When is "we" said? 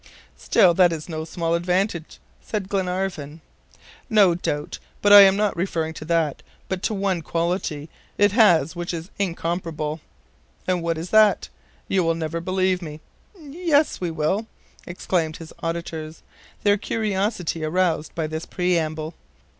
14.01-14.09